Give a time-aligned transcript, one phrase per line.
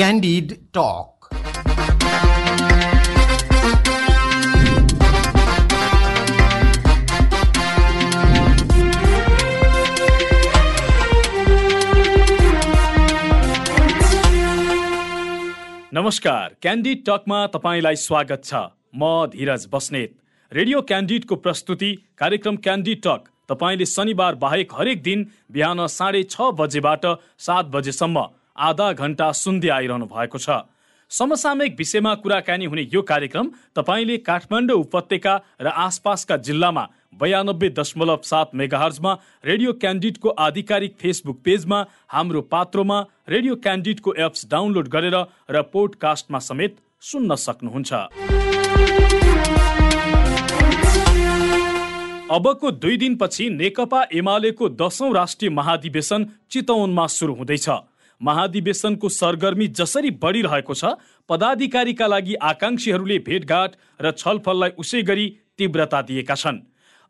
[0.00, 1.28] Candid Talk.
[15.92, 18.54] नमस्कार। Candid टकमा तपाईँलाई स्वागत छ।
[18.96, 20.16] म धीरज बस्नेत।
[20.52, 27.06] रेडियो क्यान्डिडको प्रस्तुति कार्यक्रम क्यान्डिड टक तपाईँले शनिबार बाहेक हरेक दिन बिहान साढे छ बजेबाट
[27.46, 30.64] सात बजेसम्म आधा घन्टा सुन्दै आइरहनु भएको छ।
[31.10, 36.84] समसामयिक विषयमा कुराकानी हुने यो कार्यक्रम तपाईँले काठमाडौँ उपत्यका र आसपासका जिल्लामा
[37.18, 39.12] बयानब्बे दशमलव सात मेगाहर्जमा
[39.44, 41.78] रेडियो क्यान्डिडको आधिकारिक फेसबुक पेजमा
[42.08, 45.16] हाम्रो पात्रोमा रेडियो क्यान्डिडको एप्स डाउनलोड गरेर
[45.50, 47.92] र पोडकास्टमा समेत सुन्न सक्नुहुन्छ।
[52.30, 56.20] अबको दुई दिनपछि नेकपा एमालेको दशौं राष्ट्रिय महाधिवेशन
[56.50, 57.68] चितवनमा सुरु हुँदैछ।
[58.20, 60.84] महाधिवेशनको सरगर्मी जसरी बढिरहेको छ
[61.28, 65.26] पदाधिकारीका लागि आकांक्षीहरूले भेटघाट र छलफललाई उसै गरी
[65.58, 66.58] तीव्रता दिएका छन्।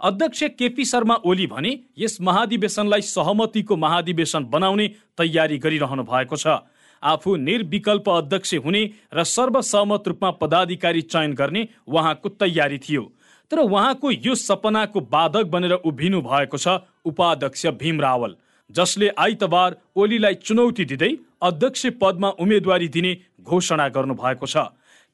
[0.01, 4.87] अध्यक्ष केपी शर्मा ओली भने यस महाधिवेशनलाई सहमतिको महाधिवेशन बनाउने
[5.19, 6.61] तयारी गरिरहनु भएको छ।
[7.03, 8.83] आफू निर्विकल्प अध्यक्ष हुने
[9.15, 13.03] र सर्वसहमत रूपमा पदाधिकारी चयन गर्ने उहाँको तयारी थियो।
[13.51, 18.37] तर उहाँको यो सपनाको बाधक बनेर उभिनु भएको छ उपाध्यक्ष भीम रावल।
[18.71, 21.11] जसले आइतबार ओलीलाई चुनौती दिँदै
[21.43, 24.57] अध्यक्ष पदमा उम्मेद्वारी दिने घोषणा गर्नु भएको छ।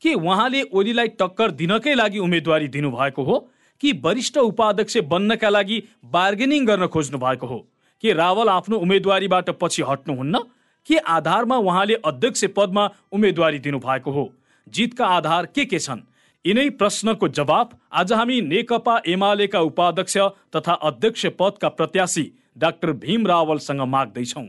[0.02, 3.38] के उहाँले ओलीलाई टक्कर दिनकै लागि उम्मेद्वारी दिनुभएको हो?
[3.80, 7.58] कि वरिष्ठ उपाध्यक्ष बन्नका लागि बार्गेनिङ गर्न खोज्नु भएको हो?
[8.02, 10.38] के रावल आफ्नो उम्मेद्वारीबाट पछि हट्नुहुन्न?
[10.86, 14.32] के आधारमा उहाँले अध्यक्ष पदमा उम्मेद्वारी दिनुभएको हो?
[14.68, 16.00] जितका आधार के के छन्?
[16.46, 20.16] यिनै प्रश्नको जवाब आज हामी नेकपा एमालेका उपाध्यक्ष
[20.56, 22.22] तथा अध्यक्ष पदका प्रत्याशी
[22.56, 24.46] डाक्टर भीम रावलसँग माग्दैछौँ।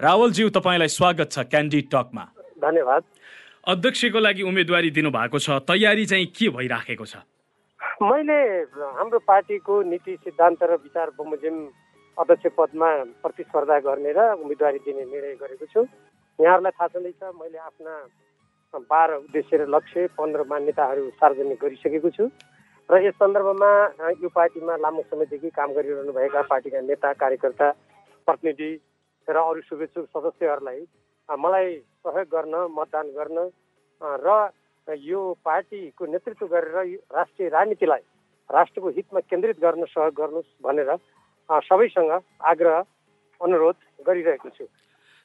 [0.00, 2.24] रावलज्यू तपाईँलाई स्वागत छ क्यान्डी टकमा
[2.58, 3.02] धन्यवाद।
[3.72, 7.22] अध्यक्षको लागि उम्मेदवारी दिनुभएको छ। तयारी चाहिँ के भइराखेको छ?
[8.02, 8.38] मैले
[8.98, 11.56] हाम्रो पार्टीको नीति सिद्धान्त र विचार बमोजिम
[12.18, 12.90] अध्यक्ष पदमा
[13.22, 15.86] प्रतिस्पर्धा गर्ने र उम्मेदवारी दिने निर्णय गरेको छु।
[16.38, 17.94] यहाँहरूलाई थाहा छँदैछ मैले आफ्ना
[18.82, 22.24] बाह्र उद्देश्य र लक्ष्य पन्ध्र मान्यताहरू सार्वजनिक गरिसकेको छु।
[22.88, 23.70] र यस सन्दर्भमा
[24.16, 27.68] यो पार्टीमा लामो समयदेखि काम गरिरहनु भएका पार्टीका नेता कार्यकर्ता
[28.28, 28.70] प्रतिनिधि
[29.28, 30.80] र अरू शुभेच्छुक सदस्यहरूलाई
[31.28, 31.68] मलाई
[32.00, 33.38] सहयोग गर्न मतदान गर्न
[34.24, 36.76] र यो पार्टीको नेतृत्व गरेर
[37.12, 38.04] राष्ट्रिय राजनीतिलाई
[38.50, 40.96] राष्ट्रको हितमा केन्द्रित गर्न सहयोग गर्नुहोस् भनेर
[41.68, 42.12] सबैसँग
[42.48, 42.78] आग्रह
[43.40, 43.76] अनुरोध
[44.06, 44.64] गरिरहेको छु।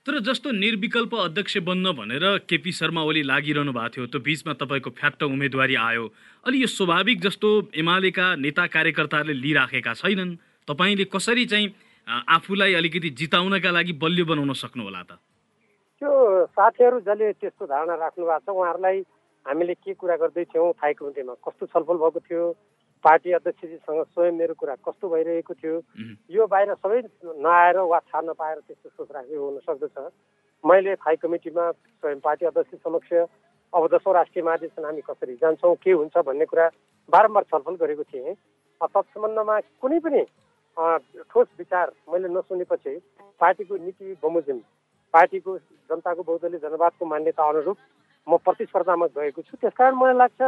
[0.06, 4.90] तर जस्तो निर्विकल्प अध्यक्ष बन्न भनेर केपी शर्मा ओली लागिरहनु भएको थियो त्यो बिचमा तपाईँको
[5.00, 6.04] फ्याट्ट उम्मेदवारी आयो।
[6.44, 10.36] अलि यो स्वाभाविक जस्तो एमालेका नेता कार्यकर्ताहरूले लिइराखेका छैनन्।
[10.68, 11.68] तपाईँले कसरी चाहिँ
[12.28, 15.12] आफूलाई अलिकति जिताउनका लागि बलियो बनाउन सक्नु होला त?
[16.04, 16.12] त्यो
[16.52, 19.00] साथीहरू जसले त्यस्तो धारणा राख्नु भएको छ उहाँहरूलाई
[19.48, 22.44] हामीले के कुरा गर्दैथ्यौँ थाहै कमिटीमा कस्तो छलफल भएको थियो?
[23.04, 25.76] पार्टी अध्यक्षजीसँग स्वयं मेरो कुरा कस्तो भइरहेको थियो
[26.32, 27.02] यो बाहिर सबै
[27.44, 29.98] नआएर वा थाहा नपाएर त्यस्तो सोच राखेको हुन सक्दछ।
[30.64, 33.14] मैले थाई कमिटीमा स्वयं पार्टी अध्यक्ष समक्ष
[33.74, 36.70] अब दसौँ राष्ट्रिय महाधिवेशन हामी कसरी जान्छौँ के हुन्छ भन्ने कुरा
[37.10, 38.34] बारम्बार छलफल गरेको थिएँ।
[38.82, 40.22] तत्सम्बन्धमा कुनै पनि
[41.32, 42.94] ठोस विचार मैले नसुनेपछि
[43.42, 44.60] पार्टीको नीति बमोजिम
[45.14, 47.78] पार्टीको जनताको बहुदलीय जनवादको मान्यता अनुरूप
[48.28, 50.42] म प्रतिस्पर्धामा गएको छु। त्यसकारण मलाई लाग्छ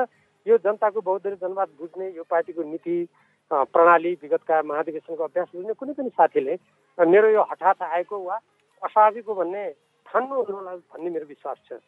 [0.46, 2.98] यो जनताको बहुदलीय जनवाद बुझ्ने यो पार्टीको नीति
[3.52, 6.54] प्रणाली विगतका महाधिवेशनको अभ्यास बुझ्ने कुनै पनि साथीले
[6.98, 8.36] मेरो यो हठात आएको वा
[8.82, 9.64] असाविक हो भन्ने
[10.06, 11.80] ठान्नु होला भन्ने मेरो विश्वास छ।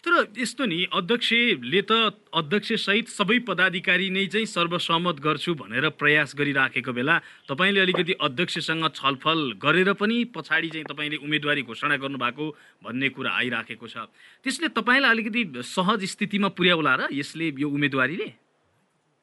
[0.00, 1.92] तर यस्तो नि अध्यक्षले त
[2.32, 7.18] अध्यक्ष सहित सबै पदाधिकारी नै चाहिँ सर्वसहमत गर्छु भनेर प्रयास गरिराखेको बेला
[7.48, 12.44] तपाईँले अलिकति अध्यक्षसँग छलफल गरेर पनि पछाडि चाहिँ तपाईँले उम्मेदवारी घोषणा गर्नुभएको
[12.84, 14.08] भन्ने कुरा आइराखेको छ।
[14.40, 18.28] त्यसले तपाईँलाई अलिकति सहज स्थितिमा पुर्याउला र यसले यो उम्मेदवारीले?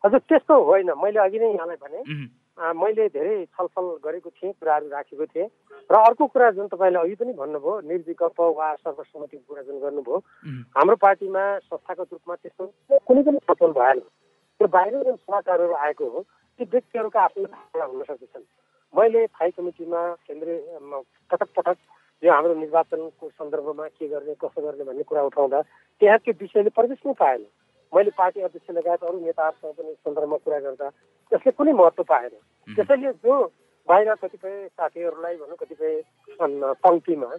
[0.03, 1.99] हजुर त्यस्तो होइन। मैले अघि नै यहाँलाई भने
[2.57, 5.47] मैले धेरै छलफल गरेको थिएँ कुराहरू राखेको थिएँ।
[5.89, 10.17] र अर्को कुरा जुन तपाईँले अघि पनि भन्नुभयो निर्विकल्प वा सर्वसम्मतिको कुरा जुन गर्नुभयो
[10.77, 12.65] हाम्रो पार्टीमा संस्थागत रूपमा त्यस्तो
[13.07, 17.45] कुनै पनि छलफल भएन। त्यो बाहिर जुन सलाहकारहरू आएको हो ती व्यक्तिहरूका आफ्नो
[17.77, 18.45] हुन सक्दछन्।
[18.93, 20.57] मैले थाई कमिटीमा केन्द्रीय
[21.29, 21.77] पटक पटक
[22.23, 25.61] यो हाम्रो निर्वाचनको सन्दर्भमा के गर्ने कसो गर्ने भन्ने कुरा उठाउँदा
[26.01, 27.45] त्यहाँको विषयले प्रवेश नै पाएन।
[27.93, 30.89] मैले पार्टी अध्यक्ष लगायत अरू नेताहरूसँग पनि सन्दर्भमा कुरा गर्दा
[31.31, 32.33] त्यसले कुनै महत्त्व पाएन।
[32.67, 33.33] त्यसैले जो
[33.87, 35.93] बाहिर कतिपय साथीहरूलाई भनौँ कतिपय
[36.83, 37.29] पङ्क्तिमा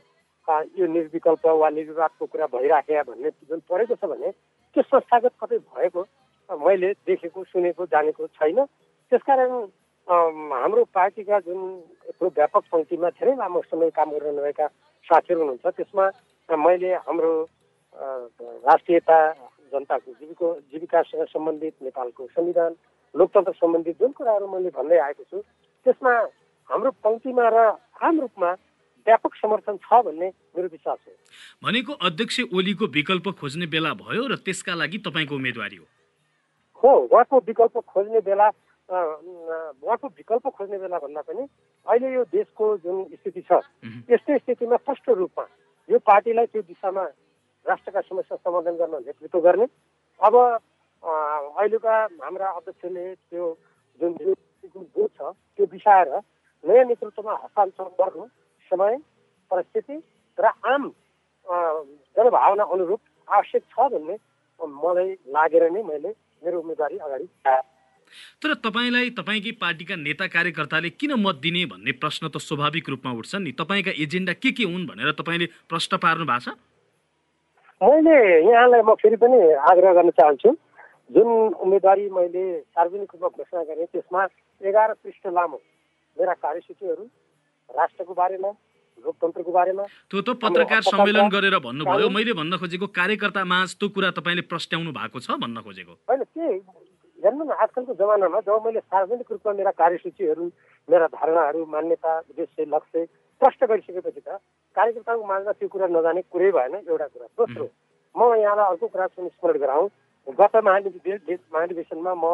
[0.79, 4.31] यो निर्विकल्प वा निर्विवादको कुरा भइराखे भन्ने जुन परेको छ भने
[4.77, 6.00] त्यो संस्थागत कतै भएको
[6.49, 8.65] मैले देखेको सुनेको जानेको छैन।
[9.12, 9.53] त्यसकारण
[10.09, 11.61] हाम्रो पार्टीका जुन
[12.09, 14.67] यत्रो व्यापक पङ्क्तिमा धेरै लामो समय काम गरिरहनुभएका
[15.06, 16.05] साथीहरू हुनुहुन्छ त्यसमा
[16.49, 17.33] मैले हाम्रो
[18.65, 19.19] राष्ट्रियता
[19.73, 22.76] जनताको जीविको जीविकासँग सम्बन्धित नेपालको संविधान
[23.15, 25.38] लोकतन्त्र सम्बन्धित जुन कुराहरू मैले भन्दै आएको छु
[25.87, 26.12] त्यसमा
[26.70, 27.59] हाम्रो पङ्क्तिमा र
[28.05, 28.50] आम रूपमा
[29.06, 31.12] व्यापक समर्थन छ भन्ने मेरो विश्वास हो।
[31.65, 35.87] भनेको अध्यक्ष ओलीको विकल्प खोज्ने बेला भयो र त्यसका लागि तपाईँको उम्मेदवारी हो।
[36.82, 38.49] हो उहाँको विकल्प खोज्ने बेला
[38.88, 41.43] उहाँको विकल्प खोज्ने बेला भन्दा पनि
[41.87, 43.61] अहिले यो देशको जुन स्थिति छ
[44.12, 45.44] यस्तै स्थितिमा स्पष्ट रूपमा
[45.88, 47.05] यो पार्टीलाई त्यो दिशामा
[47.69, 49.67] राष्ट्रका समस्या समाधान गर्न नेतृत्व गर्ने।
[50.20, 50.35] अब
[51.05, 53.44] अहिलेका हाम्रा अध्यक्षले त्यो
[54.00, 54.12] जुन
[54.94, 55.20] बोध छ
[55.56, 56.09] त्यो बिसाएर
[56.65, 58.26] नयाँ नेतृत्वमा हस्तान्तरण गर्नु
[58.70, 58.97] समय
[59.50, 59.97] परिस्थिति
[60.38, 60.88] र आम
[62.17, 64.17] जनभावना अनुरूप आवश्यक छ भन्ने
[64.61, 66.11] मलाई लागेर नै मैले
[66.44, 67.26] मेरो उम्मेदवारी अगाडि
[68.43, 73.35] तर तपाईँलाई तपाईँकै पार्टीका नेता कार्यकर्ताले किन मत दिने भन्ने प्रश्न त स्वाभाविक रूपमा उठ्छ
[73.37, 76.56] नि। तपाईँका एजेन्डा के के हुन् भनेर तपाईँले प्रश्न पार्नु भएको छ?
[77.83, 79.39] मैले यहाँलाई म फेरि पनि
[79.71, 80.51] आग्रह गर्न चाहन्छु
[81.11, 81.29] जुन
[81.63, 82.45] उम्मेदवारी मैले
[82.75, 84.23] सार्वजनिक रूपमा घोषणा गरेँ त्यसमा
[84.61, 85.59] एघार पृष्ठ लामो
[86.17, 87.05] मेरा कार्यसूचीहरू
[87.71, 88.51] राष्ट्रको बारेमा
[88.99, 94.11] लोकतन्त्रको बारेमा त्यो त पत्रकार सम्मेलन गरेर भन्नुभयो। मैले भन्न खोजेको कार्यकर्ता माझ त्यो कुरा
[94.19, 96.47] तपाईँले प्रस्ट्याउनु भएको छ भन्न खोजेको। होइन के
[97.19, 100.45] हेर्नु न आजकलको जमानामा जब मैले सार्वजनिक रूपमा मेरा कार्यसूचीहरू
[100.88, 103.05] मेरा धारणाहरू मान्यता उद्देश्य लक्ष्य
[103.40, 104.38] प्रष्ट गरिसकेपछि त
[104.76, 107.67] कार्यकर्ताको माझमा त्यो कुरा नजाने कुरै भएन एउटा कुरा दोस्रो
[108.14, 109.88] म यहाँलाई अर्को कुरा पनि स्मरण गराउँ।
[110.38, 112.26] गत महाधिवेशन महाधिवेशनमा म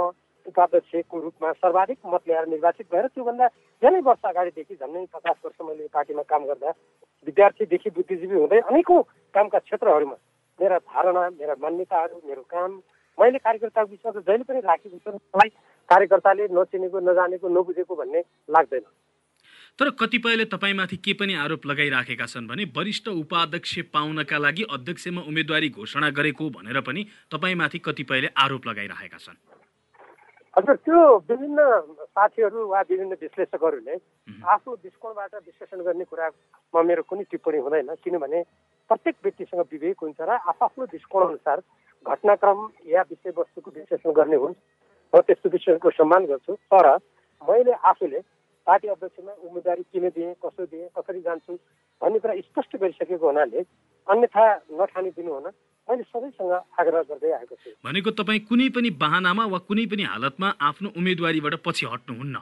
[0.46, 3.46] उपाध्यक्षको रूपमा सर्वाधिक मत ल्याएर निर्वाचित भएर त्योभन्दा
[3.82, 6.70] धेरै वर्ष अगाडिदेखि झन्डै पचास वर्ष मैले पार्टीमा काम गर्दा
[7.26, 9.02] विद्यार्थीदेखि बुद्धिजीवी हुँदै अनेकौँ
[9.34, 10.16] कामका क्षेत्रहरूमा
[10.58, 12.70] मेरा धारणा मेरा मान्यताहरू मेरो काम
[13.19, 15.49] मैले कार्यकर्ताको त जहिले पनि राखेको छु मलाई
[15.88, 18.20] कार्यकर्ताले नचिनेको नजानेको नबुझेको भन्ने
[18.50, 18.84] लाग्दैन।
[19.78, 25.69] तर कतिपयले तपाईँमाथि के पनि आरोप लगाइराखेका छन् भने वरिष्ठ उपाध्यक्ष पाउनका लागि अध्यक्षमा उम्मेदवारी
[25.70, 27.02] घोषणा गरेको भनेर पनि
[27.32, 29.38] तपाईँमाथि कतिपयले आरोप लगाइरहेका छन्।
[30.56, 31.58] हजुर त्यो विभिन्न
[32.06, 33.94] साथीहरू वा विभिन्न विश्लेषकहरूले
[34.46, 38.43] आफू दृष्टिकोणबाट विश्लेषण गर्ने कुरामा मेरो कुनै टिप्पणी हुँदैन किनभने
[38.90, 41.58] प्रत्येक व्यक्तिसँग विवेक हुन्छ र आफ्नो दृष्टिकोण अनुसार
[42.06, 44.54] घटनाक्रम या विषयवस्तुको विश्लेषण गर्ने हुन्।
[45.12, 46.86] म त्यस्तो विषयको सम्मान गर्छु। तर
[47.42, 48.20] मैले आफूले
[48.66, 51.52] पार्टी अध्यक्षमा उम्मेदवारी किन दिएँ कसो दिएँ कसरी जान्छु
[52.02, 53.60] भन्ने कुरा स्पष्ट गरिसकेको हुनाले
[54.08, 54.44] अन्यथा
[54.80, 55.46] नठानिदिनु हुन
[55.88, 60.48] मैले सबैसँग आग्रह गर्दै आएको छु। भनेको तपाईँ कुनै पनि बाहनामा वा कुनै पनि हालतमा
[60.60, 62.36] आफ्नो उम्मेदवारीबाट पछि हट्नुहुन्न?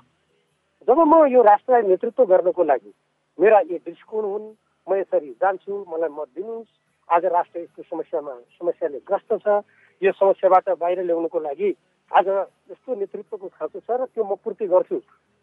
[0.88, 2.92] जब म यो राष्ट्रलाई नेतृत्व गर्नको लागि
[3.38, 4.46] मेरा यी दृष्टिकोण हुन्
[4.86, 6.70] म यसरी जान्छु मलाई मत दिनुहोस्।
[7.12, 9.60] आज राष्ट्र यस्तो समस्यामा समस्याले ग्रस्त छ।
[10.02, 11.70] यो समस्याबाट बाहिर ल्याउनुको लागि
[12.10, 12.28] आज
[12.72, 14.96] यस्तो नेतृत्वको खाँचो छ र त्यो म पूर्ति गर्छु।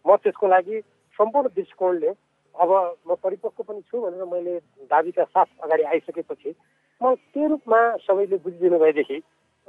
[0.06, 0.81] म त्यसको लागि
[1.19, 2.12] सम्पूर्ण दृष्टिकोणले
[2.56, 2.69] अब
[3.06, 4.57] म परिपक्व पनि छु भनेर मैले
[4.89, 6.56] दाबीका साथ अगाडि आइसकेपछि
[7.01, 9.18] म त्यो रूपमा सबैले बुझिदिनु भएदेखि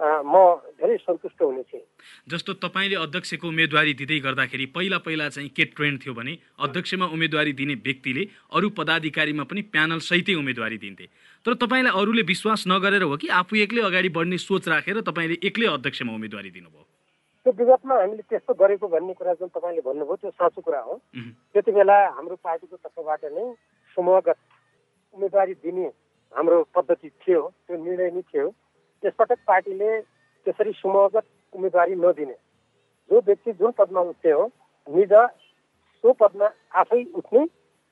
[0.01, 0.35] म
[0.81, 1.85] धेरै सन्तुष्ट हुने थिएँ
[2.29, 7.53] जस्तो तपाईँले अध्यक्षको उम्मेदवारी दिँदै गर्दाखेरि पहिला पहिला चाहिँ के ट्रेन्ड थियो भने अध्यक्षमा उम्मेदवारी
[7.53, 8.25] दिने व्यक्तिले
[8.57, 11.07] अरू पदाधिकारीमा पनि प्यानल सहितै उम्मेदवारी दिन्थे।
[11.45, 15.69] तर तपाईँलाई अरूले विश्वास नगरेर हो कि आफू एक्लै अगाडि बढ्ने सोच राखेर तपाईँले एक्लै
[15.69, 16.85] अध्यक्षमा उम्मेदवारी दिनुभयो?
[17.45, 20.95] त्यो विगतमा हामीले त्यस्तो गरेको भन्ने कुरा जुन तपाईँले भन्नुभयो त्यो साँचो कुरा हो।
[21.53, 23.45] त्यति बेला हाम्रो पार्टीको तर्फबाट नै
[23.97, 24.39] समूहगत
[25.15, 25.87] उम्मेदवारी दिने
[26.33, 28.49] हाम्रो पद्धति थियो त्यो निर्णय नै थियो।
[29.03, 30.01] त्यसपटक पार्टीले
[30.47, 32.37] त्यसरी समूहगत उम्मेदवारी नदिने।
[33.11, 34.45] जो व्यक्ति जुन पदमा उठ्ने हो
[34.87, 35.13] निज
[36.05, 36.49] सो पदमा
[36.81, 37.45] आफै उठ्ने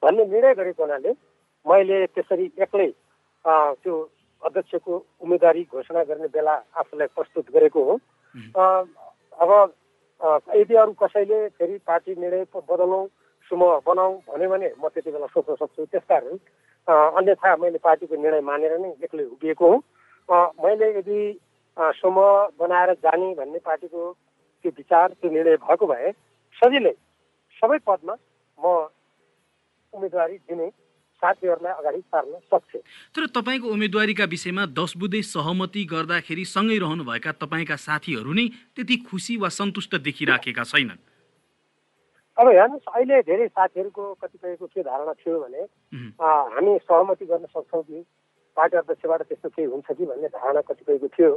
[0.02, 1.12] भन्ने निर्णय गरेको हुनाले
[1.66, 2.90] मैले त्यसरी एक्लै
[3.44, 3.94] त्यो
[4.42, 7.98] अध्यक्षको उम्मेदवारी घोषणा गर्ने बेला आफूलाई प्रस्तुत गरेको हो।
[9.42, 9.50] अब
[10.54, 13.06] यदि अरू कसैले फेरि पार्टी निर्णय बदलौँ
[13.50, 16.36] समूह बनाऊ भन्यो भने म त्यति बेला सोच्न सक्छु। त्यस कारण
[16.88, 19.80] अन्यथा मैले पार्टीको निर्णय मानेर नै एक्लै उभिएको हुँ।
[20.28, 21.20] मैले यदि
[21.76, 24.12] समूह बनाएर जाने भन्ने पार्टीको
[24.64, 26.12] त्यो विचार त्यो निर्णय भएको भए
[26.56, 26.94] सजिलै
[27.62, 28.14] सबै पदमा
[28.58, 28.64] म
[29.92, 30.68] उम्मेदवारी दिने
[31.22, 32.76] साथीहरूलाई अगाडि सार्न सक्छ
[33.14, 39.36] तर तपाईँको उम्मेदवारीका विषयमा दस बुधे सहमति गर्दाखेरि सँगै रहनुभएका तपाईँका साथीहरू नै त्यति खुसी
[39.36, 41.00] वा सन्तुष्ट देखिराखेका छैनन्।
[42.38, 45.62] अब हेर्नुहोस् अहिले धेरै साथीहरूको कतिपयको के धारणा थियो भने
[46.22, 48.04] हामी सहमति गर्न सक्छौँ कि
[48.58, 51.30] पार्टी अध्यक्षबाट त्यस्तो केही हुन्छ कि भन्ने धारणा कतिपयको थियो।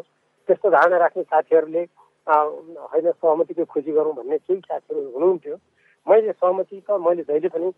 [0.50, 1.84] त्यस्तो धारणा राख्ने साथीहरूले
[2.28, 5.56] होइन सहमतिको खोजी गरौँ भन्ने केही साथीहरू हुनुहुन्थ्यो।
[6.08, 7.70] मैले सहमति त मैले जहिले पनि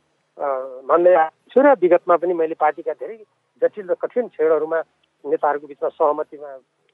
[0.90, 3.18] भन्दै आएको छु र विगतमा पनि मैले पार्टीका धेरै
[3.62, 4.80] जटिल र कठिन क्षणहरूमा
[5.26, 6.50] नेताहरूको बिचमा सहमतिमा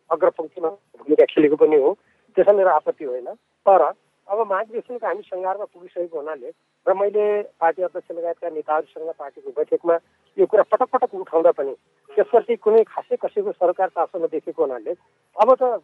[0.09, 1.93] अग्रपङ्क्तिमा भूमिका खेलेको पनि हो।
[2.37, 3.29] त्यसमा मेरो आपत्ति होइन।
[3.65, 3.81] तर
[4.29, 6.49] अब महाधिवेशनको हामी सङ्घारमा पुगिसकेको हुनाले
[6.85, 7.25] र मैले
[7.59, 9.95] पार्टी अध्यक्ष लगायतका नेताहरूसँग पार्टीको बैठकमा
[10.37, 11.73] यो कुरा पटक पटक उठाउँदा पनि
[12.15, 14.93] त्यसप्रति कुनै खासै कसैको सरकार चासो नदेखेको हुनाले
[15.35, 15.81] अब त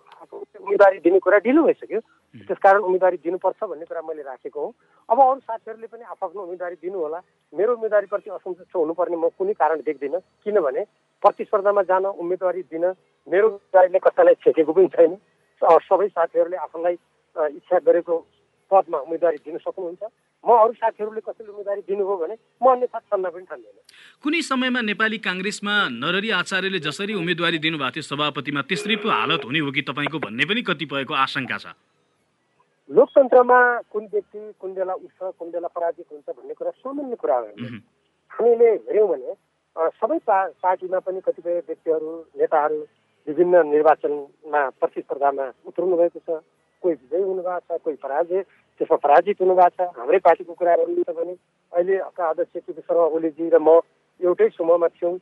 [0.62, 2.00] उम्मेदवारी दिने कुरा ढिलो भइसक्यो।
[2.36, 4.70] त्यसकारण उम्मेदवारी दिनुपर्छ भन्ने कुरा मैले राखेको हो।
[5.10, 7.20] अब अरू साथीहरूले पनि आफ्नो उम्मेदवारी दिनु होला
[7.54, 10.82] मेरो उम्मेदवारीप्रति असन्तुष्ट हुनुपर्ने म कुनै कारण देख्दिनँ। किनभने
[11.24, 12.86] प्रतिस्पर्धामा जान उम्मेदवारी दिन
[13.28, 15.14] मेरो उम्मेदवारीले कसैलाई छेकेको पनि छैन।
[15.62, 16.96] सबै साथीहरूले आफूलाई
[17.36, 18.16] इच्छा गरेको
[18.72, 20.04] पदमा उम्मेदवारी दिन सक्नुहुन्छ।
[20.46, 23.78] म अरू साथीहरूले कसैले उम्मेदवारी दिनुभयो भने म अन्यथा छन्न पनि ठान्दैन।
[24.24, 29.60] कुनै समयमा नेपाली काङ्ग्रेसमा नरहरी आचार्यले जसरी उम्मेदवारी दिनुभएको थियो सभापतिमा त्यसरी पो हालत हुने
[29.66, 31.66] हो कि तपाईँको भन्ने पनि कतिपयको आशंका छ।
[32.90, 37.50] लोकतन्त्रमा कुन व्यक्ति कुन बेला उठ्छ कुन बेला पराजित हुन्छ भन्ने कुरा सामान्य कुरा हो।
[38.32, 39.34] हामीले हेऱ्यौँ भने
[39.98, 42.78] सबै पा पार्टीमा पनि कतिपय व्यक्तिहरू नेताहरू
[43.28, 46.30] विभिन्न निर्वाचनमा प्रतिस्पर्धामा उत्रनु भएको छ।
[46.86, 48.42] कोही विजयी हुनुभएको छ कोही पराजय।
[48.80, 51.34] त्यसमा पराजित हुनुभएको छ। हाम्रै पार्टीको कुरा गर्नुहुन्छ भने
[51.74, 53.82] अहिले अध्यक्ष केपी शर्मा ओलीजी र म
[54.22, 55.18] एउटै समूहमा थियौँ।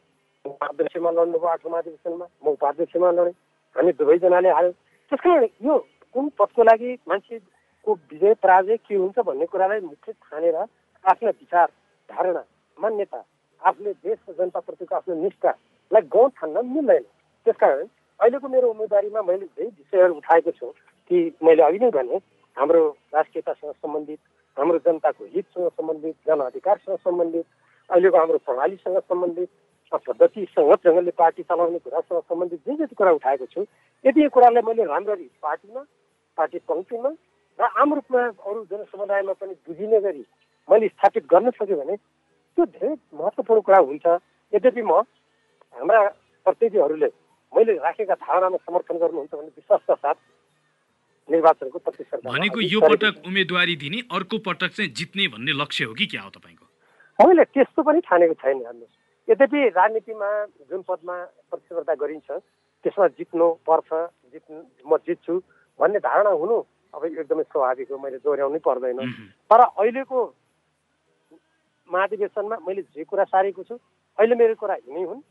[0.46, 3.36] उपाध्यक्षमा लड्नुभयो आठौँ अधिवेशनमा म उपाध्यक्षमा लडेँ।
[3.76, 4.74] हामी दुवैजनाले हाल्यौँ
[5.12, 5.78] त्यस कारण यो
[6.14, 11.68] कुन पदको लागि मान्छेको विजय पराजय के हुन्छ भन्ने कुरालाई मुख्य ठानेर आफ्ना विचार
[12.10, 12.44] धारणा
[12.78, 13.22] मान्यता
[13.62, 17.04] आफूले देश र जनताप्रतिको आफ्नो निष्ठालाई गाउँ ठान्न मिल्दैन।
[17.46, 17.86] त्यसकारण
[18.20, 20.68] अहिलेको मेरो उम्मेदवारीमा मैले धेरै विषयहरू उठाएको छु।
[21.10, 22.18] कि मैले अघि नै भने
[22.58, 22.82] हाम्रो
[23.14, 24.20] राष्ट्रियतासँग सम्बन्धित
[24.58, 27.46] हाम्रो जनताको हितसँग सम्बन्धित जनअधिकारसँग सम्बन्धित
[27.90, 29.50] अहिलेको हाम्रो प्रणालीसँग सम्बन्धित
[29.92, 33.66] पद्धतिसँग ढङ्गले पार्टी चलाउने कुरासँग सम्बन्धित जे जति कुरा उठाएको छु
[34.06, 35.82] यदि यो कुरालाई मैले राम्ररी पार्टीमा
[36.38, 37.10] पार्टी पङ्क्तिमा
[37.60, 40.24] र आम रूपमा अरू जनसमुदायमा पनि बुझिने गरी
[40.70, 44.06] मैले स्थापित गर्न सक्यो भने त्यो धेरै महत्त्वपूर्ण कुरा हुन्छ।
[44.54, 44.94] यद्यपि म
[45.76, 46.02] हाम्रा
[46.46, 47.10] प्रतिनिधिहरूले
[47.54, 50.18] मैले राखेका धारणामा समर्थन गर्नुहुन्छ भन्ने विश्वासका साथ
[51.30, 56.06] निर्वाचनको प्रतिस्पर्धा भनेको यो पटक उम्मेदवारी दिने अर्को पटक चाहिँ जित्ने भन्ने लक्ष्य हो कि
[56.06, 56.66] क्या हो तपाईँको?
[57.20, 60.30] मैले त्यस्तो पनि ठानेको छैन हेर्नुहोस् यद्यपि राजनीतिमा
[60.70, 61.16] जुन पदमा
[61.50, 63.90] प्रतिस्पर्धा गरिन्छ त्यसमा जित्नु पर्छ
[64.34, 65.34] जित्नु म जित्छु
[65.80, 66.58] भन्ने धारणा हुनु
[66.94, 69.00] अब एकदमै स्वाभाविक हो मैले दोहोऱ्याउनै पर्दैन।
[69.50, 70.20] तर अहिलेको
[71.90, 73.76] महाधिवेशनमा मैले जे कुरा सारेको छु
[74.20, 75.22] अहिले मेरो कुरा हिँड्नै हुन्।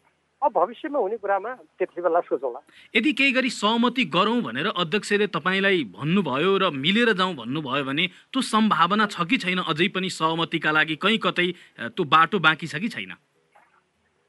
[0.42, 2.61] अब भविष्यमा हुने कुरामा त्यति बेला सोचौँला।
[2.94, 8.40] यदि केही गरी सहमति गरौँ भनेर अध्यक्षले तपाईँलाई भन्नुभयो र मिलेर जाउँ भन्नुभयो भने त्यो
[8.42, 9.58] सम्भावना छ कि छैन?
[9.62, 11.46] अझै पनि सहमतिका लागि कहीँ कतै
[11.94, 13.14] त्यो बाटो बाँकी छ कि छैन?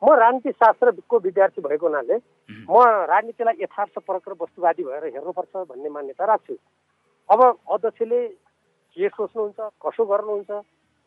[0.03, 2.15] म राजनीति शास्त्रको विद्यार्थी भएको हुनाले
[2.69, 2.77] म
[3.09, 6.55] राजनीतिलाई यथार्थ परक र वस्तुवादी भएर हेर्नुपर्छ भन्ने मान्यता राख्छु।
[7.29, 7.39] अब
[7.73, 8.19] अध्यक्षले
[8.97, 10.51] के सोच्नुहुन्छ कसो गर्नुहुन्छ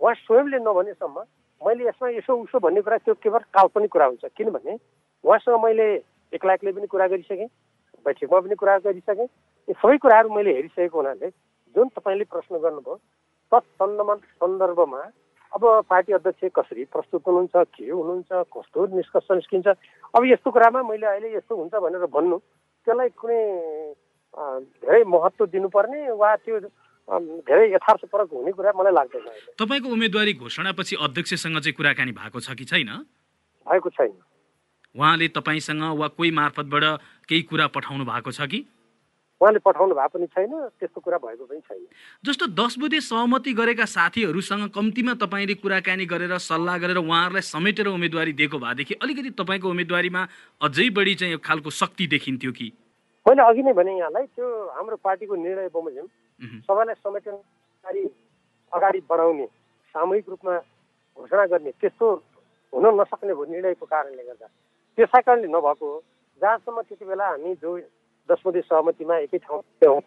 [0.01, 1.17] उहाँ स्वयंले नभनेसम्म
[1.63, 4.75] मैले यसमा यसो उसो भन्ने कुरा त्यो केवल काल्पनिक कुरा हुन्छ। किनभने
[5.25, 5.87] उहाँसँग मैले
[6.33, 7.49] एक्ला एक्लै पनि कुरा गरिसकेँ
[8.07, 9.29] बैठकमा पनि कुरा गरिसकेँ।
[9.69, 11.29] यी सबै कुराहरू मैले हेरिसकेको हुनाले
[11.75, 12.95] जुन तपाईँले प्रश्न गर्नुभयो
[13.53, 15.01] तत्सन्दमा सन्दर्भमा
[15.53, 19.67] अब पार्टी अध्यक्ष कसरी प्रस्तुत हुनुहुन्छ के हुनुहुन्छ कस्तो निष्कर्ष निस्किन्छ
[20.15, 22.39] अब यस्तो कुरामा मैले अहिले यस्तो हुन्छ भनेर भन्नु
[22.87, 23.41] त्यसलाई कुनै
[24.85, 26.59] धेरै महत्त्व दिनुपर्ने वा त्यो
[27.09, 32.65] धेरै यथार्थपरक हुने कुरा मलाई लाग्दैन तपाईँको उम्मेदवारी घोषणापछि अध्यक्षसँग चाहिँ कुराकानी भएको छ कि
[32.67, 32.91] छैन?
[33.67, 34.15] भएको छैन।
[34.95, 36.85] उहाँले तपाईँसँग वा कोही मार्फतबाट
[37.29, 38.59] केही कुरा पठाउनु भएको छ कि?
[39.41, 41.87] उहाँले पठाउनु भएको पनि छैन त्यस्तो कुरा भएको पनि छैन।
[42.27, 48.33] जस्तो दस बुधे सहमति गरेका साथीहरूसँग कम्तीमा तपाईँले कुराकानी गरेर सल्लाह गरेर उहाँहरूलाई समेटेर उम्मेदवारी
[48.35, 50.23] दिएको भएदेखि अलिकति तपाईँको उम्मेदवारीमा
[50.61, 52.73] अझै बढी चाहिँ खालको शक्ति देखिन्थ्यो कि?
[53.27, 56.07] मैले अघि नै भने यहाँलाई त्यो हाम्रो पार्टीको निर्णय बमोजिम
[56.41, 57.37] सबैलाई समेटन
[58.73, 59.47] अगाडि बढाउने
[59.95, 60.59] सामूहिक रूपमा
[61.19, 62.07] घोषणा गर्ने त्यस्तो
[62.73, 64.47] हुन नसक्ने भयो निर्णयको कारणले गर्दा।
[64.99, 66.03] त्यसै कारणले नभएको हो।
[66.41, 67.71] जहाँसम्म त्यति बेला हामी जो
[68.29, 70.01] दसमती सहमतिमा एकै ठाउँ थियौँ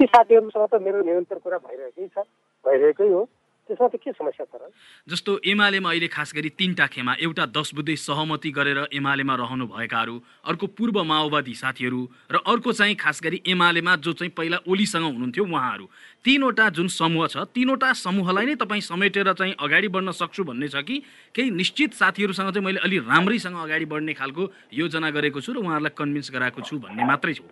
[0.00, 2.26] ती साथीहरूसँग त मेरो निरन्तर कुरा भइरहेकै छ
[2.64, 3.22] भइरहेकै हो।
[3.66, 4.70] त्यसमा त के समस्या छ र?
[5.06, 10.16] जस्तो एमालेमा अहिले खास गरी तिनवटा खेमा एउटा दस बुधे सहमति गरेर एमालेमा रहनु भएकाहरू
[10.46, 15.44] अर्को पूर्व माओवादी साथीहरू र अर्को चाहिँ खास गरी एमालेमा जो चाहिँ पहिला ओलीसँग हुनुहुन्थ्यो
[15.44, 15.86] उहाँहरू।
[16.24, 20.82] तिनवटा जुन समूह छ तिनवटा समूहलाई नै तपाईँ समेटेर चाहिँ अगाडि बढ्न सक्छु भन्ने छ
[20.86, 21.02] कि
[21.34, 24.42] केही निश्चित साथीहरूसँग चाहिँ मैले अलि राम्रैसँग अगाडि बढ्ने खालको
[24.74, 27.44] योजना गरेको छु र उहाँहरूलाई कन्भिन्स गराएको छु भन्ने मात्रै छु।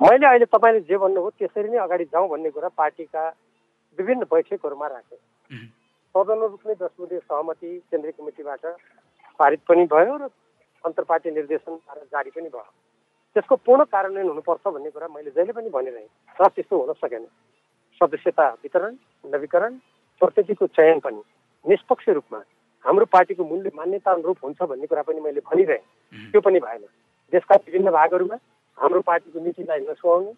[0.00, 3.22] मैले अहिले तपाईँले जे भन्नुभयो त्यसरी नै अगाडि जाउँ भन्ने कुरा पार्टीका
[4.00, 5.16] विभिन्न बैठकहरूमा राखे।
[6.14, 8.64] तदनुरूप नै दस बुधे सहमति केन्द्रीय कमिटीबाट
[9.40, 10.28] पारित पनि भयो र
[10.84, 11.76] अन्तर्पार्टी निर्देशन
[12.08, 12.70] जारी पनि भयो।
[13.36, 17.26] त्यसको पूर्ण कार्यान्वयन हुनुपर्छ भन्ने कुरा मैले जहिले पनि भनिरहेँ र त्यस्तो हुन सकेन।
[18.00, 19.72] सदस्यता वितरण नवीकरण
[20.20, 21.22] प्रतिनिधिको चयन पनि
[21.64, 22.40] निष्पक्ष रूपमा
[22.84, 25.84] हाम्रो पार्टीको मूल्य मान्यता अनुरूप हुन्छ भन्ने कुरा पनि मैले भनिरहेँ।
[26.32, 26.84] त्यो पनि भएन।
[27.32, 28.36] देशका विभिन्न भागहरूमा
[28.78, 30.32] हाम्रो पार्टीको नीतिलाई नसुहाउने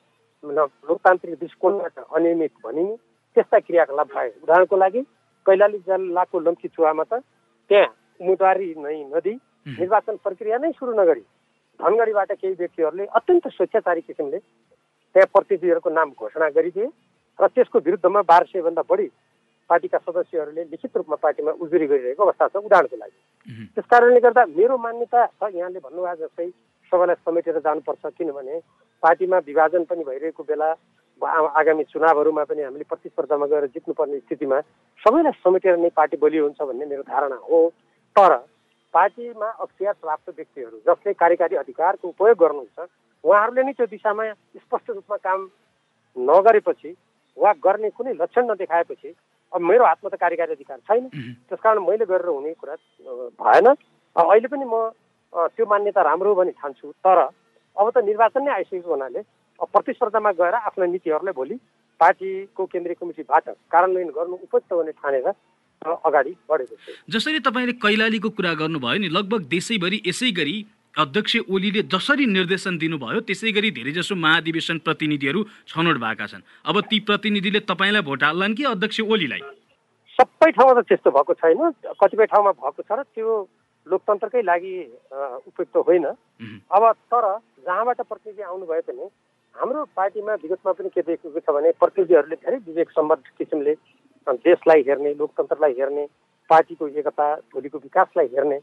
[0.44, 2.94] लोकतान्त्रिक दृष्टिकोणबाट अनियमित भनिने
[3.36, 5.00] त्यस्ता क्रियाकलाप भए। उदाहरणको लागि
[5.46, 7.20] कैलाली जिल्लाको लम्ची चुवामा त
[7.70, 7.88] त्यहाँ
[8.20, 9.36] उम्मेदवारी नै नदिई
[9.78, 11.24] निर्वाचन प्रक्रिया नै सुरु नगरी
[11.80, 16.88] धनगढीबाट केही व्यक्तिहरूले अत्यन्त स्वेच्छाचारी किसिमले त्यहाँ प्रतिनिधिहरूको नाम घोषणा गरिदिए
[17.38, 19.08] र त्यसको विरुद्धमा बाह्र सयभन्दा बढी
[19.70, 23.18] पार्टीका सदस्यहरूले लिखित रूपमा पार्टीमा उजुरी गरिरहेको अवस्था छ उदाहरणको लागि।
[23.74, 26.48] त्यस कारणले गर्दा मेरो मान्यता छ यहाँले भन्नुभयो जस्तै
[26.92, 28.58] सबैलाई समेटेर जानुपर्छ। किनभने
[29.02, 30.68] पार्टीमा विभाजन पनि भइरहेको बेला
[31.24, 34.60] आगामी चुनावहरूमा पनि हामीले प्रतिस्पर्धामा गएर जित्नुपर्ने स्थितिमा
[35.02, 37.60] सबैलाई समेटेर नै पार्टी बलियो हुन्छ भन्ने मेरो धारणा हो।
[38.16, 38.36] तर
[38.94, 42.78] पार्टीमा अख्तियार प्राप्त व्यक्तिहरू जसले कार्यकारी अधिकारको उपयोग गर्नुहुन्छ
[43.24, 45.40] उहाँहरूले नै त्यो दिशामा स्पष्ट रूपमा काम
[46.16, 46.90] नगरेपछि
[47.36, 49.14] वा गर्ने कुनै लक्षण नदेखाएपछि
[49.52, 51.08] अब मेरो हातमा त कार्यकारी अधिकार छैन।
[51.48, 52.74] त्यस कारण मैले गरेर हुने कुरा
[53.40, 53.66] भएन।
[54.16, 54.92] अहिले पनि म
[55.32, 57.18] त्यो मान्यता राम्रो भनी ठान्छु। तर
[57.76, 59.20] अब त निर्वाचन नै आइसकेको हुनाले
[59.64, 61.56] प्रतिस्पर्धामा गएर आफ्ना नीतिहरूलाई भोलि
[62.00, 65.28] पार्टीको केन्द्रीय कमिटीबाट कार्यान्वयन गर्नु उपयुक्त भने ठानेर
[65.82, 70.56] अगाडि बढेको छु। जसरी तपाईँले कैलालीको कुरा गर्नुभयो नि लगभग देशैभरि यसै गरी
[70.94, 77.00] अध्यक्ष ओलीले जसरी निर्देशन दिनुभयो त्यसै गरी धेरैजसो महाधिवेशन प्रतिनिधिहरू छनौट भएका छन्। अब ती
[77.08, 79.42] प्रतिनिधिले तपाईँलाई भोट हाल्लान् कि अध्यक्ष ओलीलाई?
[80.18, 81.60] सबै ठाउँमा त त्यस्तो भएको छैन।
[81.96, 83.28] कतिपय ठाउँमा भएको छ र त्यो
[83.86, 84.74] लोकतन्त्रकै लागि
[85.48, 87.24] उपयुक्त होइन। अब तर
[87.64, 89.06] जहाँबाट प्रतिनिधि आउनु भए पनि
[89.54, 93.74] हाम्रो पार्टीमा विगतमा पनि के देखेको छ भने प्रतिनिधिहरूले धेरै विवेक सम्बद्ध किसिमले
[94.26, 96.04] देशलाई हेर्ने लोकतन्त्रलाई हेर्ने
[96.50, 98.58] पार्टीको एकता भोलिको विकासलाई हेर्ने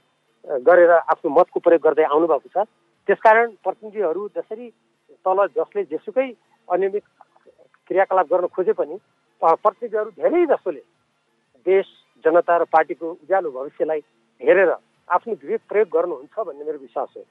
[0.65, 2.65] गरेर आफ्नो मतको प्रयोग गर्दै आउनुभएको छ।
[3.08, 4.67] त्यसकारण प्रतिनिधिहरू जसरी
[5.25, 6.27] तल जसले जेसुकै
[6.67, 7.05] अनियमित
[7.89, 9.00] क्रियाकलाप गर्न खोजे पनि
[9.41, 10.84] प्रतिनिधिहरू धेरै जसोले
[11.65, 11.86] देश
[12.25, 14.01] जनता र पार्टीको उज्यालो भविष्यलाई
[14.41, 14.72] हेरेर
[15.09, 17.25] आफ्नो विवेक प्रयोग गर्नुहुन्छ भन्ने मेरो विश्वास हो।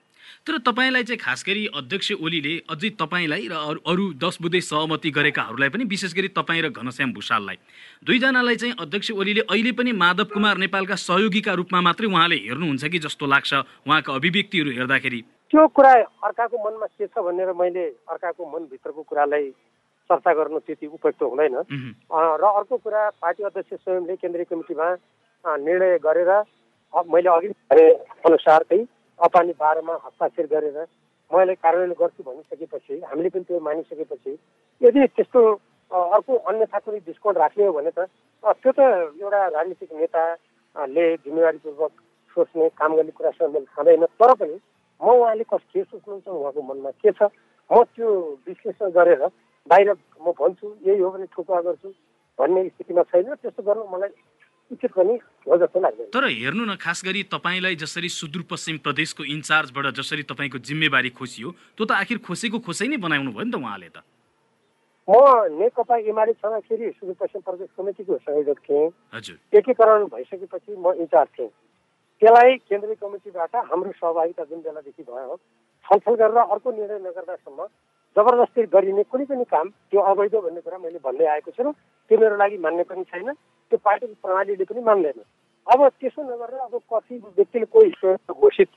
[0.47, 3.55] तर तपाईँलाई चाहिँ खास गरी अध्यक्ष ओलीले अझै तपाईँलाई र
[3.87, 7.57] अरू दस बुधे सहमति गरेकाहरूलाई पनि विशेष गरी तपाईँ र घनश्याम भूषाललाई
[8.03, 12.99] दुईजनालाई चाहिँ अध्यक्ष ओलीले अहिले पनि माधव कुमार नेपालका सहयोगीका रूपमा मात्रै उहाँले हेर्नुहुन्छ कि
[13.07, 13.53] जस्तो लाग्छ
[13.87, 15.21] उहाँका अभिव्यक्तिहरू हेर्दाखेरि?
[15.51, 15.93] त्यो कुरा
[16.27, 19.51] अर्काको मनमा के छ भनेर मैले अर्काको मनभित्रको कुरालाई
[20.11, 21.57] चर्चा गर्नु त्यति उपयुक्त हुँदैन।
[22.13, 24.87] र अर्को कुरा पार्टी अध्यक्ष स्वयंले केन्द्रीय कमिटीमा
[25.65, 26.33] निर्णय गरेर
[26.95, 27.87] मैले अघि भने
[28.27, 28.81] अनुसारकै
[29.19, 30.79] अपानी बाह्रमा हस्ताक्षर गरेर
[31.31, 34.33] मैले कार्यान्वयन गर्छु भनिसकेपछि हामीले पनि त्यो मानिसकेपछि
[34.81, 35.41] यदि त्यस्तो
[35.91, 38.09] अर्को अन्यथा कुनै डिस्काउन्ट राख्ने हो भने त
[38.63, 38.81] त्यो त
[39.21, 41.93] एउटा राजनीतिक नेताले जिम्मेवारीपूर्वक
[42.37, 44.57] सोच्ने काम गर्ने कुरासँग मैले खाँदैन तर पनि
[45.01, 47.29] म उहाँले कस के सोच्नुहुन्छ उहाँको मनमा के छ
[47.71, 48.09] म त्यो
[48.49, 49.23] विश्लेषण गरेर
[49.71, 51.89] बाहिर म भन्छु यही हो भने ठुकुवा गर्छु
[52.39, 54.11] भन्ने स्थितिमा छैन। त्यस्तो गर्नु मलाई
[54.71, 55.15] उचित पनि
[55.49, 60.59] हो जस्तो लाग्दैन। तर हेर्नु न खास गरी तपाईँलाई जसरी सुदूरपश्चिम प्रदेशको इन्चार्जबाट जसरी तपाईँको
[60.61, 64.05] जिम्मेवारी खोसियो त्यो त आखिर खोसेको खोसै नै बनाउनु भयो नि त उहाँले त।
[65.09, 65.17] म
[65.57, 71.51] नेकपा एमाले छँदाखेरि सुदूरपश्चिम प्रदेश समितिको संयोजक थिएँ। हजुर। एकीकरण भइसकेपछि म इन्चार्ज थिएँ।
[72.23, 75.37] त्यसलाई केन्द्रीय कमिटीबाट हाम्रो सहभागिता जुन बेलादेखि भयो
[75.87, 77.61] छलफल गरेर अर्को निर्णय नगर्दासम्म
[78.19, 81.71] जबरजस्ती गरिने कुनै पनि काम त्यो अवैध भन्ने कुरा मैले भन्दै आएको छु
[82.11, 85.21] त्यो मेरो लागि मान्ने पनि छैन। त्यो पार्टीको प्रणालीले पनि मान्दैन।
[85.67, 87.91] अब त्यसो नगरेर अब कति व्यक्तिले कोही
[88.35, 88.69] घोषित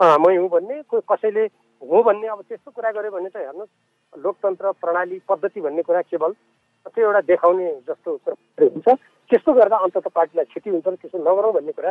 [0.00, 1.44] मै हुँ भन्ने कोही कसैले
[1.82, 6.32] हो भन्ने अब त्यस्तो कुरा गऱ्यो भने त हेर्नुहोस् लोकतन्त्र प्रणाली पद्धति भन्ने कुरा केवल
[6.90, 8.10] त्यो एउटा देखाउने जस्तो
[8.58, 8.88] हुन्छ।
[9.30, 11.90] त्यस्तो गर्दा अन्तत पार्टीलाई क्षति हुन्छ र त्यसो नगरौँ भन्ने कुरा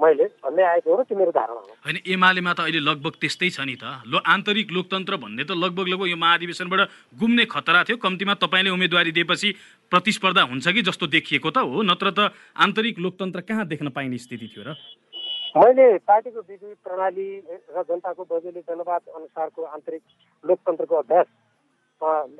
[0.00, 3.50] मैले भन्दै आएको हो र त्यो मेरो धारणा हो। होइन एमालेमा त अहिले लगभग त्यस्तै
[3.52, 6.80] छ नि त। लो आन्तरिक लोकतन्त्र भन्ने त लगभग लगभग यो महाधिवेशनबाट
[7.20, 9.48] गुम्ने खतरा थियो। कम्तीमा तपाईँले उम्मेदवारी दिएपछि
[9.92, 14.48] प्रतिस्पर्धा हुन्छ कि जस्तो देखिएको त हो। नत्र त आन्तरिक लोकतन्त्र कहाँ देख्न पाइने स्थिति
[14.48, 14.74] थियो र?
[15.50, 17.28] मैले पार्टीको विधि प्रणाली
[17.74, 20.02] र जनताको बजेली जनवाद अनुसारको आन्तरिक
[20.44, 21.26] लोकतन्त्रको अभ्यास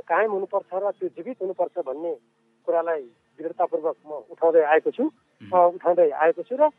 [0.09, 2.13] कायम हुनुपर्छ र त्यो जीवित हुनुपर्छ भन्ने
[2.67, 3.03] कुरालाई
[3.39, 5.05] दृढतापूर्वक म उठाउँदै आएको छु।
[5.43, 6.71] उठाउँदै आएको छु र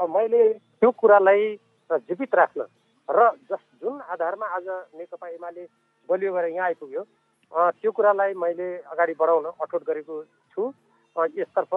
[0.00, 0.42] मैले
[0.80, 1.54] त्यो कुरालाई
[1.90, 2.60] जीवित राख्न
[3.08, 5.64] र जस जुन आधारमा आज नेकपा एमाले
[6.08, 7.02] बलियो भएर यहाँ आइपुग्यो
[7.52, 10.22] त्यो कुरालाई मैले अगाडि बढाउन अठोट गरेको
[10.56, 10.62] छु।
[11.36, 11.72] यसतर्फ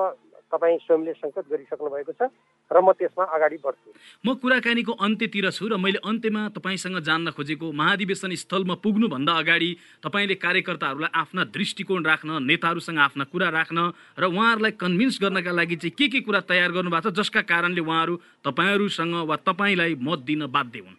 [0.54, 2.30] तपाईँ स्वयंले सङ्केत गरिसक्नु भएको छ
[2.72, 3.90] र म त्यसमा अगाडि बढ्छु।
[4.24, 9.70] म कुराकानीको अन्त्यतिर छु र मैले अन्त्यमा तपाईँसँग जान्न खोजेको महाधिवेशन स्थलमा पुग्नुभन्दा अगाडि
[10.02, 13.80] तपाईँले कार्यकर्ताहरूलाई आफ्ना दृष्टिकोण राख्न नेताहरूसँग आफ्ना कुरा राख्न
[14.16, 18.16] र उहाँहरूलाई कन्भिन्स गर्नका लागि चाहिँ के के कुरा तयार गर्नुभएको छ जसका कारणले उहाँहरू
[18.46, 20.98] तपाईँहरूसँग वा तपाईँलाई मत दिन बाध्य हुन्?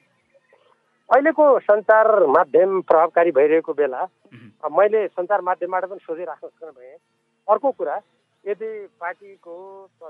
[1.08, 4.02] अहिलेको सञ्चार माध्यम प्रभावकारी भइरहेको बेला
[4.64, 6.96] मैले सञ्चार माध्यमबाट पनि सोझै राख्न भएँ
[7.48, 7.96] अर्को कुरा
[8.44, 9.54] यदि पार्टीको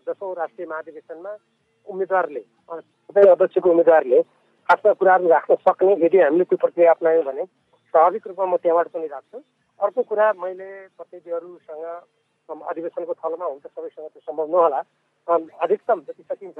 [0.06, 1.32] दसौँ राष्ट्रिय महाधिवेशनमा
[1.86, 4.20] उम्मेद्वारले अध्यक्षको उम्मेद्वारले
[4.68, 9.06] आफ्ना कुराहरू राख्न सक्ने यदि हामीले त्यो प्रक्रिया अप्नायौँ भने स्वाभाविक रूपमा म त्यहाँबाट पनि
[9.06, 9.38] राख्छु।
[9.80, 10.68] अर्को कुरा मैले
[10.98, 11.84] प्रतिनिधिहरूसँग
[12.48, 14.80] अधिवेशनको थलोमा हुन्छ सबैसँग त्यो सम्भव नहोला।
[15.62, 16.58] अधिकतम जति सकिन्छ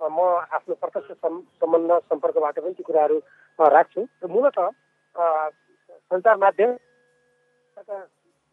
[0.00, 0.18] म
[0.54, 1.10] आफ्नो प्रत्यक्ष
[1.58, 3.18] सम्बन्ध सम्पर्कबाट पनि ती कुराहरू
[3.58, 4.58] राख्छु। र मूलत
[6.10, 6.70] सञ्चार माध्यम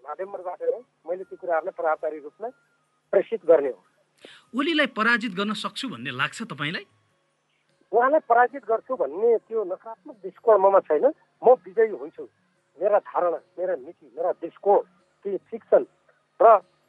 [0.03, 2.49] माध्यमबाट नै मैले ती कुराहरूलाई प्रभावकारी रूपमा
[3.13, 3.81] प्रेषित गर्ने हो।
[4.57, 6.85] ओलीलाई पराजित गर्न सक्छु भन्ने लाग्छ तपाईँलाई?
[7.91, 11.05] उहाँलाई पराजित गर्छु भन्ने त्यो नकारात्मक दृष्टिकोण ममा छैन।
[11.43, 12.23] म विजयी हुन्छु।
[12.77, 14.81] मेरा धारणा मेरा नीति मेरा दृष्टिकोण
[15.25, 15.85] ती ठिक छन्
[16.39, 16.45] र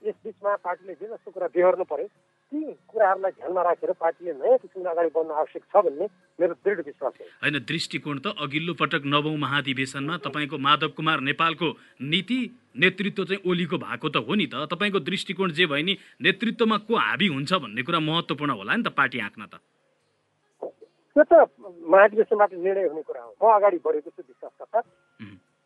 [0.07, 2.09] यस बिचमा पार्टीले जे जस्तो कुरा बिहोर्नु पर्यो
[2.53, 6.07] ती कुराहरूलाई ध्यानमा राखेर पार्टीले नयाँ किसिमले अगाडि बढ्न आवश्यक छ भन्ने
[6.39, 11.69] मेरो दृढ विश्वास हो। होइन दृष्टिकोण त अघिल्लो पटक नवौँ महाधिवेशनमा तपाईँको माधव कुमार नेपालको
[12.07, 12.39] नीति
[12.79, 16.95] नेतृत्व चाहिँ ओलीको भएको त हो नि त। तपाईँको दृष्टिकोण जे भयो नि नेतृत्वमा को
[16.97, 19.59] हाबी हुन्छ भन्ने कुरा महत्त्वपूर्ण होला नि त पार्टी आँक्न त।
[21.17, 21.35] त्यो त
[21.83, 24.87] महाधिवेशनबाट निर्णय हुने कुरा हो। म अगाडि बढेको छु विश्वास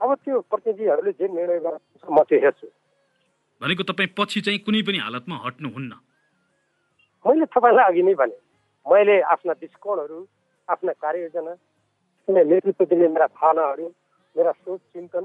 [0.00, 2.66] अब त्यो प्रतिनिधिहरूले जे निर्णय गर्छ म त्यो हेर्छु।
[3.60, 5.92] भनेको तपाईँ पछि चाहिँ कुनै पनि हालतमा हट्नुहुन्न।
[7.24, 8.36] मैले तपाईँलाई अघि नै भने
[8.86, 10.18] मैले आफ्ना दृष्टिकोणहरू
[10.68, 11.52] आफ्ना कार्ययोजना
[12.28, 13.86] नेतृत्व दिने मेरा भावनाहरू
[14.36, 15.24] मेरा सोच चिन्तन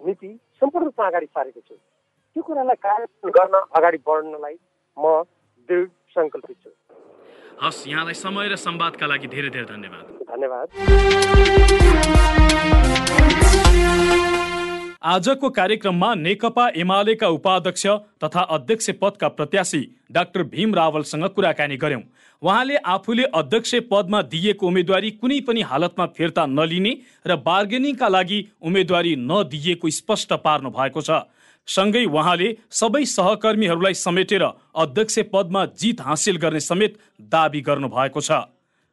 [0.00, 3.04] नीति सम्पूर्ण रूपमा अगाडि सारेको छु। त्यो कुरालाई कार्य
[3.36, 4.56] गर्न अगाडि बढ्नलाई
[4.96, 5.04] म
[5.68, 6.70] दृढ सङ्कल्पित छु।
[7.62, 10.66] हस् यहाँलाई समय र संवादका लागि धेरै धेरै धन्यवाद। धन्यवाद।
[15.02, 17.86] आजको कार्यक्रममा नेकपा एमालेका उपाध्यक्ष
[18.24, 19.80] तथा अध्यक्ष पदका प्रत्याशी
[20.12, 22.00] डाक्टर भीम रावलसँग कुराकानी गर्यौं
[22.42, 26.92] उहाँले आफूले अध्यक्ष पदमा दिएको उम्मेद्वारी कुनै पनि हालतमा फिर्ता नलिने
[27.26, 31.22] र बार्गेनिङका लागि उम्मेद्वारी नदिएको स्पष्ट पार्नु भएको छ।
[31.68, 34.42] सँगै उहाँले सबै सहकर्मीहरूलाई समेटेर
[34.76, 36.98] अध्यक्ष पदमा जित हासिल गर्ने समेत
[37.32, 38.42] दावी गर्नु भएको छ।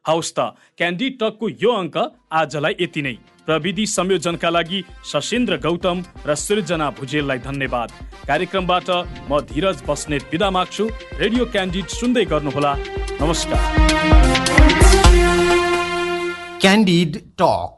[0.04, 1.96] हौस् त क्यान्डी टकको यो अङ्क
[2.32, 3.16] आजलाई यति नै।
[3.50, 7.90] प्रविधि संयोजनका लागि सशेन्द्र गौतम र सृजना भुजेललाई धन्यवाद।
[8.28, 8.88] कार्यक्रमबाट
[9.26, 10.84] म धीरज बस्नेत बिदा माग्छु।
[11.18, 12.72] रेडियो क्यान्डिड सुन्दै गर्नुहोला।
[13.20, 13.62] नमस्कार।
[16.62, 17.10] Candid
[17.42, 17.76] talk.